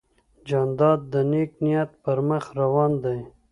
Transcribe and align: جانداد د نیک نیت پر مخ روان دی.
جانداد 0.47 0.99
د 1.13 1.15
نیک 1.31 1.51
نیت 1.63 1.89
پر 2.03 2.17
مخ 2.27 2.45
روان 2.61 2.91
دی. 3.03 3.19